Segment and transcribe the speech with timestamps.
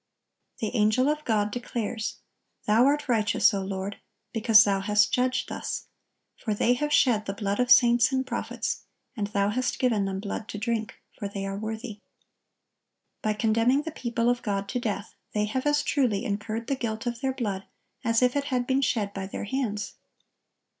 [0.61, 2.21] The angel of God declares:
[2.65, 3.97] "Thou are righteous, O Lord,...
[4.33, 5.85] because Thou hast judged thus.
[6.37, 8.85] For they have shed the blood of saints and prophets,
[9.15, 12.01] and Thou hast given them blood to drink; for they are worthy."(1075)
[13.21, 17.05] By condemning the people of God to death, they have as truly incurred the guilt
[17.05, 17.65] of their blood
[18.03, 19.93] as if it had been shed by their hands.